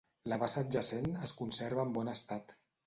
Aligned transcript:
La 0.31 0.37
bassa 0.43 0.63
adjacent 0.65 1.05
es 1.29 1.37
conserva 1.43 1.87
en 1.89 1.97
bon 2.01 2.13
estat. 2.19 2.59